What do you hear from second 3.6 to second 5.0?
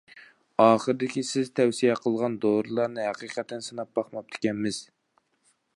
سىناپ باقماپتىكەنمىز.